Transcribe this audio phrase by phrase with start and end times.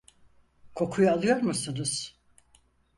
[0.75, 2.15] Kokuyu alıyor musunuz?